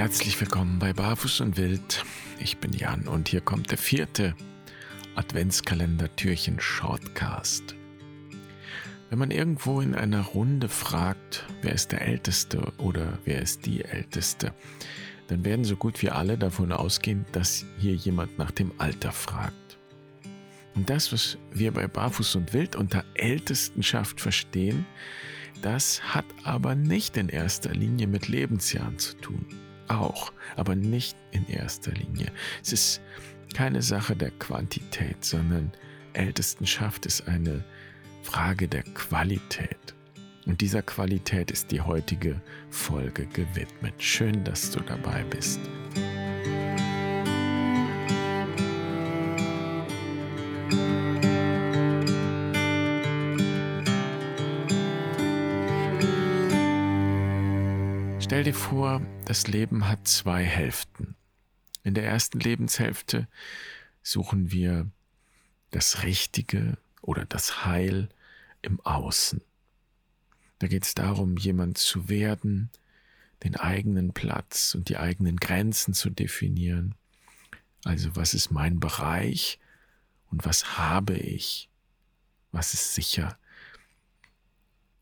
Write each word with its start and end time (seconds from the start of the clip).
Herzlich 0.00 0.40
willkommen 0.40 0.78
bei 0.78 0.94
Barfuß 0.94 1.42
und 1.42 1.58
Wild. 1.58 2.06
Ich 2.38 2.56
bin 2.56 2.72
Jan 2.72 3.06
und 3.06 3.28
hier 3.28 3.42
kommt 3.42 3.70
der 3.70 3.76
vierte 3.76 4.34
Adventskalender-Türchen 5.14 6.58
Shortcast. 6.58 7.74
Wenn 9.10 9.18
man 9.18 9.30
irgendwo 9.30 9.82
in 9.82 9.94
einer 9.94 10.22
Runde 10.22 10.70
fragt, 10.70 11.44
wer 11.60 11.74
ist 11.74 11.92
der 11.92 12.00
Älteste 12.00 12.72
oder 12.78 13.18
wer 13.26 13.42
ist 13.42 13.66
die 13.66 13.84
Älteste, 13.84 14.54
dann 15.28 15.44
werden 15.44 15.66
so 15.66 15.76
gut 15.76 16.00
wie 16.00 16.08
alle 16.08 16.38
davon 16.38 16.72
ausgehen, 16.72 17.26
dass 17.32 17.66
hier 17.78 17.94
jemand 17.94 18.38
nach 18.38 18.52
dem 18.52 18.72
Alter 18.78 19.12
fragt. 19.12 19.76
Und 20.74 20.88
das, 20.88 21.12
was 21.12 21.36
wir 21.52 21.72
bei 21.72 21.86
Barfuß 21.86 22.36
und 22.36 22.54
Wild 22.54 22.74
unter 22.74 23.04
Ältestenschaft 23.12 24.18
verstehen, 24.18 24.86
das 25.60 26.00
hat 26.14 26.24
aber 26.42 26.74
nicht 26.74 27.18
in 27.18 27.28
erster 27.28 27.74
Linie 27.74 28.06
mit 28.06 28.28
Lebensjahren 28.28 28.98
zu 28.98 29.14
tun. 29.18 29.44
Auch, 29.90 30.32
aber 30.54 30.76
nicht 30.76 31.16
in 31.32 31.48
erster 31.48 31.90
Linie. 31.90 32.30
Es 32.62 32.72
ist 32.72 33.00
keine 33.54 33.82
Sache 33.82 34.14
der 34.14 34.30
Quantität, 34.30 35.24
sondern 35.24 35.72
Ältestenschaft 36.12 37.06
ist 37.06 37.26
eine 37.26 37.64
Frage 38.22 38.68
der 38.68 38.84
Qualität. 38.84 39.94
Und 40.46 40.60
dieser 40.60 40.82
Qualität 40.82 41.50
ist 41.50 41.72
die 41.72 41.80
heutige 41.80 42.40
Folge 42.70 43.26
gewidmet. 43.26 43.94
Schön, 43.98 44.44
dass 44.44 44.70
du 44.70 44.80
dabei 44.80 45.24
bist. 45.24 45.60
Stell 58.30 58.44
dir 58.44 58.54
vor, 58.54 59.02
das 59.24 59.48
Leben 59.48 59.88
hat 59.88 60.06
zwei 60.06 60.44
Hälften. 60.44 61.16
In 61.82 61.94
der 61.94 62.04
ersten 62.04 62.38
Lebenshälfte 62.38 63.26
suchen 64.04 64.52
wir 64.52 64.88
das 65.72 66.04
Richtige 66.04 66.78
oder 67.02 67.24
das 67.24 67.64
Heil 67.64 68.08
im 68.62 68.80
Außen. 68.82 69.42
Da 70.60 70.68
geht 70.68 70.84
es 70.84 70.94
darum, 70.94 71.38
jemand 71.38 71.78
zu 71.78 72.08
werden, 72.08 72.70
den 73.42 73.56
eigenen 73.56 74.12
Platz 74.12 74.76
und 74.76 74.90
die 74.90 74.96
eigenen 74.96 75.38
Grenzen 75.38 75.92
zu 75.92 76.08
definieren. 76.08 76.94
Also 77.82 78.14
was 78.14 78.32
ist 78.32 78.52
mein 78.52 78.78
Bereich 78.78 79.58
und 80.30 80.44
was 80.44 80.78
habe 80.78 81.16
ich? 81.16 81.68
Was 82.52 82.74
ist 82.74 82.94
sicher? 82.94 83.36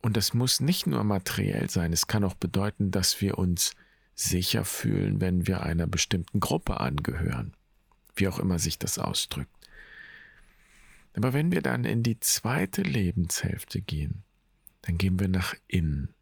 Und 0.00 0.16
das 0.16 0.32
muss 0.32 0.60
nicht 0.60 0.86
nur 0.86 1.02
materiell 1.04 1.68
sein, 1.70 1.92
es 1.92 2.06
kann 2.06 2.24
auch 2.24 2.34
bedeuten, 2.34 2.90
dass 2.90 3.20
wir 3.20 3.38
uns 3.38 3.74
sicher 4.14 4.64
fühlen, 4.64 5.20
wenn 5.20 5.46
wir 5.46 5.62
einer 5.62 5.86
bestimmten 5.86 6.40
Gruppe 6.40 6.80
angehören, 6.80 7.54
wie 8.14 8.28
auch 8.28 8.38
immer 8.38 8.58
sich 8.58 8.78
das 8.78 8.98
ausdrückt. 8.98 9.50
Aber 11.14 11.32
wenn 11.32 11.50
wir 11.50 11.62
dann 11.62 11.84
in 11.84 12.02
die 12.02 12.20
zweite 12.20 12.82
Lebenshälfte 12.82 13.80
gehen, 13.80 14.22
dann 14.82 14.98
gehen 14.98 15.18
wir 15.18 15.28
nach 15.28 15.54
innen. 15.66 16.14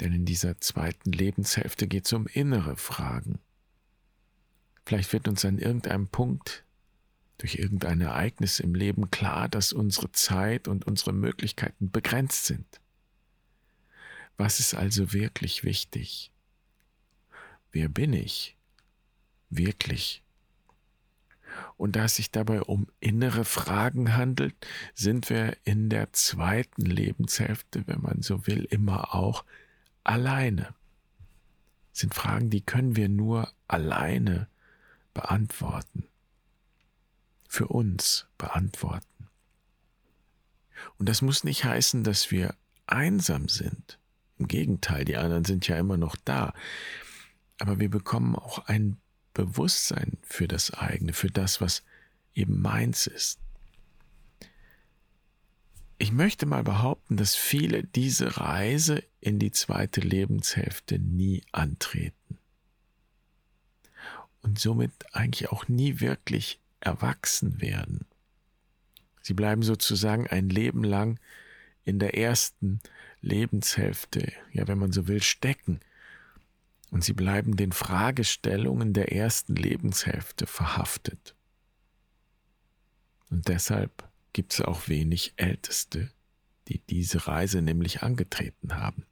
Denn 0.00 0.12
in 0.12 0.26
dieser 0.26 0.60
zweiten 0.60 1.12
Lebenshälfte 1.12 1.86
geht 1.86 2.04
es 2.04 2.12
um 2.12 2.26
innere 2.26 2.76
Fragen. 2.76 3.38
Vielleicht 4.84 5.12
wird 5.14 5.28
uns 5.28 5.44
an 5.44 5.58
irgendeinem 5.58 6.08
Punkt 6.08 6.65
durch 7.38 7.56
irgendein 7.56 8.00
Ereignis 8.00 8.60
im 8.60 8.74
Leben 8.74 9.10
klar, 9.10 9.48
dass 9.48 9.72
unsere 9.72 10.10
Zeit 10.12 10.68
und 10.68 10.86
unsere 10.86 11.12
Möglichkeiten 11.12 11.90
begrenzt 11.90 12.46
sind. 12.46 12.80
Was 14.36 14.60
ist 14.60 14.74
also 14.74 15.12
wirklich 15.12 15.64
wichtig? 15.64 16.32
Wer 17.72 17.88
bin 17.88 18.12
ich? 18.12 18.56
Wirklich? 19.50 20.22
Und 21.76 21.96
da 21.96 22.04
es 22.04 22.16
sich 22.16 22.30
dabei 22.30 22.62
um 22.62 22.86
innere 23.00 23.44
Fragen 23.44 24.14
handelt, 24.14 24.54
sind 24.94 25.30
wir 25.30 25.56
in 25.64 25.88
der 25.88 26.12
zweiten 26.12 26.82
Lebenshälfte, 26.82 27.86
wenn 27.86 28.00
man 28.00 28.22
so 28.22 28.46
will, 28.46 28.64
immer 28.64 29.14
auch 29.14 29.44
alleine. 30.04 30.74
Das 31.92 32.00
sind 32.00 32.14
Fragen, 32.14 32.50
die 32.50 32.60
können 32.60 32.96
wir 32.96 33.08
nur 33.08 33.50
alleine 33.68 34.48
beantworten 35.14 36.04
für 37.56 37.68
uns 37.68 38.26
beantworten. 38.36 39.30
Und 40.98 41.08
das 41.08 41.22
muss 41.22 41.42
nicht 41.42 41.64
heißen, 41.64 42.04
dass 42.04 42.30
wir 42.30 42.54
einsam 42.86 43.48
sind. 43.48 43.98
Im 44.36 44.46
Gegenteil, 44.46 45.06
die 45.06 45.16
anderen 45.16 45.46
sind 45.46 45.66
ja 45.66 45.78
immer 45.78 45.96
noch 45.96 46.16
da. 46.22 46.52
Aber 47.58 47.80
wir 47.80 47.88
bekommen 47.88 48.36
auch 48.36 48.66
ein 48.66 48.98
Bewusstsein 49.32 50.18
für 50.20 50.46
das 50.46 50.74
eigene, 50.74 51.14
für 51.14 51.30
das, 51.30 51.62
was 51.62 51.82
eben 52.34 52.60
meins 52.60 53.06
ist. 53.06 53.38
Ich 55.96 56.12
möchte 56.12 56.44
mal 56.44 56.62
behaupten, 56.62 57.16
dass 57.16 57.34
viele 57.34 57.84
diese 57.84 58.36
Reise 58.36 59.02
in 59.18 59.38
die 59.38 59.50
zweite 59.50 60.02
Lebenshälfte 60.02 60.98
nie 60.98 61.42
antreten 61.52 62.36
und 64.42 64.58
somit 64.58 64.92
eigentlich 65.14 65.50
auch 65.50 65.68
nie 65.68 66.00
wirklich 66.00 66.60
erwachsen 66.80 67.60
werden. 67.60 68.06
Sie 69.22 69.34
bleiben 69.34 69.62
sozusagen 69.62 70.26
ein 70.28 70.48
Leben 70.48 70.84
lang 70.84 71.18
in 71.84 71.98
der 71.98 72.16
ersten 72.16 72.80
Lebenshälfte, 73.20 74.32
ja, 74.52 74.68
wenn 74.68 74.78
man 74.78 74.92
so 74.92 75.08
will, 75.08 75.22
stecken. 75.22 75.80
Und 76.90 77.02
sie 77.02 77.12
bleiben 77.12 77.56
den 77.56 77.72
Fragestellungen 77.72 78.92
der 78.92 79.12
ersten 79.12 79.56
Lebenshälfte 79.56 80.46
verhaftet. 80.46 81.34
Und 83.30 83.48
deshalb 83.48 84.08
gibt 84.32 84.52
es 84.52 84.60
auch 84.60 84.88
wenig 84.88 85.34
Älteste, 85.36 86.10
die 86.68 86.78
diese 86.78 87.26
Reise 87.26 87.62
nämlich 87.62 88.02
angetreten 88.02 88.76
haben. 88.76 89.06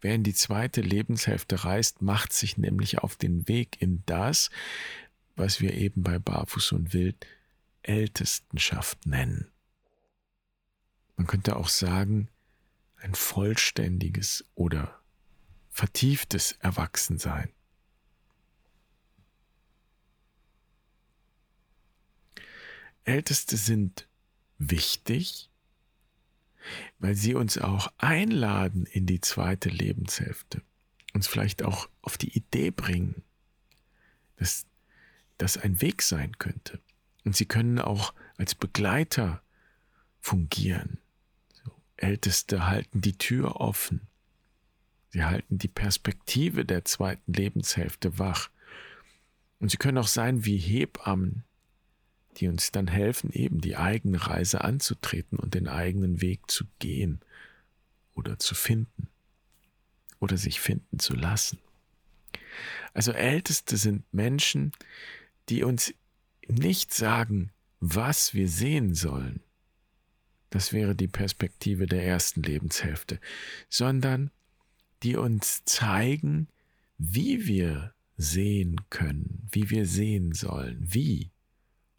Wer 0.00 0.14
in 0.14 0.22
die 0.22 0.34
zweite 0.34 0.80
Lebenshälfte 0.80 1.64
reist, 1.64 2.02
macht 2.02 2.32
sich 2.32 2.56
nämlich 2.56 2.98
auf 2.98 3.16
den 3.16 3.46
Weg 3.46 3.80
in 3.80 4.02
das, 4.06 4.50
was 5.40 5.60
wir 5.60 5.74
eben 5.74 6.02
bei 6.02 6.18
Barfuß 6.18 6.72
und 6.72 6.92
Wild 6.92 7.26
Ältestenschaft 7.82 9.06
nennen. 9.06 9.50
Man 11.16 11.26
könnte 11.26 11.56
auch 11.56 11.68
sagen, 11.68 12.28
ein 12.96 13.14
vollständiges 13.14 14.44
oder 14.54 15.00
vertieftes 15.70 16.52
Erwachsensein. 16.60 17.50
Älteste 23.04 23.56
sind 23.56 24.06
wichtig, 24.58 25.50
weil 26.98 27.14
sie 27.14 27.34
uns 27.34 27.56
auch 27.56 27.90
einladen 27.96 28.84
in 28.84 29.06
die 29.06 29.22
zweite 29.22 29.70
Lebenshälfte, 29.70 30.62
uns 31.14 31.26
vielleicht 31.26 31.62
auch 31.62 31.88
auf 32.02 32.18
die 32.18 32.36
Idee 32.36 32.70
bringen, 32.70 33.22
dass 34.36 34.66
das 35.40 35.56
ein 35.56 35.80
Weg 35.80 36.02
sein 36.02 36.38
könnte. 36.38 36.80
Und 37.24 37.34
sie 37.36 37.46
können 37.46 37.78
auch 37.78 38.14
als 38.36 38.54
Begleiter 38.54 39.42
fungieren. 40.20 40.98
So, 41.64 41.72
Älteste 41.96 42.66
halten 42.66 43.00
die 43.00 43.16
Tür 43.16 43.56
offen. 43.56 44.02
Sie 45.10 45.24
halten 45.24 45.58
die 45.58 45.68
Perspektive 45.68 46.64
der 46.64 46.84
zweiten 46.84 47.32
Lebenshälfte 47.32 48.18
wach. 48.18 48.50
Und 49.58 49.70
sie 49.70 49.76
können 49.76 49.98
auch 49.98 50.06
sein 50.06 50.44
wie 50.44 50.56
Hebammen, 50.56 51.44
die 52.36 52.48
uns 52.48 52.70
dann 52.70 52.86
helfen, 52.86 53.32
eben 53.32 53.60
die 53.60 53.76
eigene 53.76 54.26
Reise 54.26 54.62
anzutreten 54.62 55.38
und 55.38 55.54
den 55.54 55.68
eigenen 55.68 56.20
Weg 56.20 56.50
zu 56.50 56.64
gehen 56.78 57.20
oder 58.14 58.38
zu 58.38 58.54
finden 58.54 59.08
oder 60.20 60.36
sich 60.36 60.60
finden 60.60 60.98
zu 60.98 61.14
lassen. 61.14 61.58
Also 62.94 63.12
Älteste 63.12 63.76
sind 63.76 64.04
Menschen, 64.12 64.72
die 64.72 64.80
uns 65.64 65.92
nicht 66.48 66.94
sagen, 66.94 67.52
was 67.80 68.34
wir 68.34 68.48
sehen 68.48 68.94
sollen, 68.94 69.42
das 70.50 70.72
wäre 70.72 70.94
die 70.96 71.08
Perspektive 71.08 71.86
der 71.86 72.04
ersten 72.04 72.42
Lebenshälfte, 72.42 73.20
sondern 73.68 74.30
die 75.02 75.16
uns 75.16 75.64
zeigen, 75.64 76.48
wie 76.98 77.46
wir 77.46 77.94
sehen 78.16 78.76
können, 78.90 79.48
wie 79.50 79.70
wir 79.70 79.86
sehen 79.86 80.34
sollen, 80.34 80.78
wie. 80.80 81.30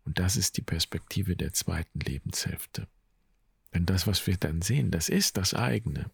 Und 0.04 0.20
das 0.20 0.36
ist 0.36 0.58
die 0.58 0.62
Perspektive 0.62 1.36
der 1.36 1.54
zweiten 1.54 2.00
Lebenshälfte. 2.00 2.88
Denn 3.74 3.86
das, 3.86 4.06
was 4.06 4.28
wir 4.28 4.38
dann 4.38 4.62
sehen, 4.62 4.92
das 4.92 5.10
ist 5.10 5.38
das 5.38 5.54
eigene. 5.54 6.12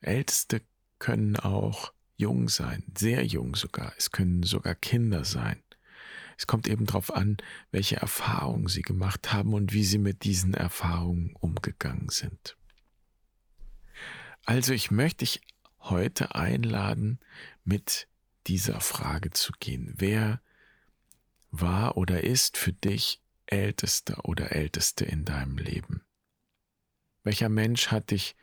Älteste 0.00 0.62
können 0.98 1.36
auch 1.36 1.92
jung 2.16 2.48
sein, 2.48 2.82
sehr 2.96 3.24
jung 3.24 3.54
sogar. 3.54 3.92
Es 3.96 4.10
können 4.10 4.42
sogar 4.42 4.74
Kinder 4.74 5.24
sein. 5.24 5.62
Es 6.40 6.46
kommt 6.46 6.68
eben 6.68 6.86
darauf 6.86 7.14
an, 7.14 7.36
welche 7.70 7.96
Erfahrungen 7.96 8.66
sie 8.66 8.80
gemacht 8.80 9.30
haben 9.30 9.52
und 9.52 9.74
wie 9.74 9.84
sie 9.84 9.98
mit 9.98 10.24
diesen 10.24 10.54
Erfahrungen 10.54 11.34
umgegangen 11.38 12.08
sind. 12.08 12.56
Also 14.46 14.72
ich 14.72 14.90
möchte 14.90 15.18
dich 15.18 15.42
heute 15.80 16.34
einladen, 16.34 17.20
mit 17.62 18.08
dieser 18.46 18.80
Frage 18.80 19.32
zu 19.32 19.52
gehen. 19.60 19.92
Wer 19.98 20.40
war 21.50 21.98
oder 21.98 22.24
ist 22.24 22.56
für 22.56 22.72
dich 22.72 23.20
Ältester 23.44 24.24
oder 24.24 24.52
Älteste 24.52 25.04
in 25.04 25.26
deinem 25.26 25.58
Leben? 25.58 26.00
Welcher 27.22 27.50
Mensch 27.50 27.88
hat 27.88 28.12
dich 28.12 28.34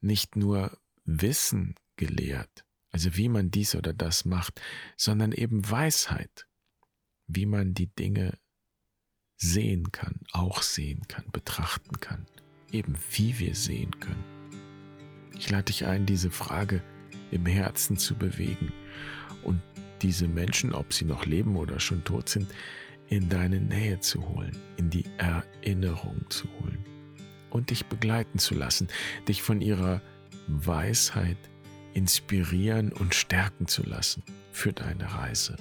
nicht 0.00 0.34
nur 0.34 0.76
Wissen 1.04 1.76
gelehrt, 1.94 2.64
also 2.90 3.16
wie 3.16 3.28
man 3.28 3.52
dies 3.52 3.76
oder 3.76 3.92
das 3.92 4.24
macht, 4.24 4.60
sondern 4.96 5.30
eben 5.30 5.70
Weisheit, 5.70 6.48
wie 7.26 7.46
man 7.46 7.74
die 7.74 7.88
Dinge 7.88 8.38
sehen 9.36 9.92
kann, 9.92 10.20
auch 10.32 10.62
sehen 10.62 11.02
kann, 11.08 11.24
betrachten 11.32 12.00
kann, 12.00 12.26
eben 12.72 12.96
wie 13.12 13.38
wir 13.38 13.54
sehen 13.54 13.98
können. 14.00 14.24
Ich 15.38 15.50
lade 15.50 15.64
dich 15.64 15.86
ein, 15.86 16.06
diese 16.06 16.30
Frage 16.30 16.82
im 17.30 17.44
Herzen 17.46 17.98
zu 17.98 18.14
bewegen 18.14 18.72
und 19.42 19.60
diese 20.02 20.28
Menschen, 20.28 20.72
ob 20.72 20.92
sie 20.92 21.04
noch 21.04 21.26
leben 21.26 21.56
oder 21.56 21.80
schon 21.80 22.04
tot 22.04 22.28
sind, 22.28 22.52
in 23.08 23.28
deine 23.28 23.60
Nähe 23.60 24.00
zu 24.00 24.26
holen, 24.28 24.56
in 24.76 24.90
die 24.90 25.04
Erinnerung 25.18 26.24
zu 26.28 26.48
holen 26.60 26.84
und 27.50 27.70
dich 27.70 27.86
begleiten 27.86 28.38
zu 28.38 28.54
lassen, 28.54 28.88
dich 29.28 29.42
von 29.42 29.60
ihrer 29.60 30.02
Weisheit 30.48 31.38
inspirieren 31.94 32.92
und 32.92 33.14
stärken 33.14 33.66
zu 33.66 33.82
lassen 33.82 34.22
für 34.52 34.72
deine 34.72 35.12
Reise. 35.12 35.56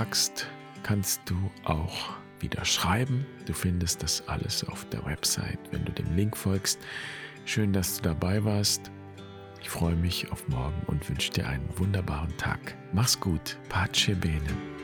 Magst, 0.00 0.46
kannst 0.82 1.20
du 1.26 1.36
auch 1.64 2.14
wieder 2.38 2.64
schreiben. 2.64 3.26
Du 3.44 3.52
findest 3.52 4.02
das 4.02 4.26
alles 4.28 4.64
auf 4.64 4.88
der 4.88 5.04
Website, 5.04 5.58
wenn 5.72 5.84
du 5.84 5.92
dem 5.92 6.16
Link 6.16 6.38
folgst. 6.38 6.80
Schön, 7.44 7.74
dass 7.74 7.96
du 7.96 8.02
dabei 8.04 8.42
warst. 8.42 8.90
Ich 9.60 9.68
freue 9.68 9.96
mich 9.96 10.32
auf 10.32 10.48
morgen 10.48 10.80
und 10.86 11.06
wünsche 11.06 11.32
dir 11.32 11.46
einen 11.46 11.68
wunderbaren 11.76 12.34
Tag. 12.38 12.78
Mach's 12.94 13.20
gut. 13.20 13.58
Pace 13.68 14.16
bene. 14.18 14.79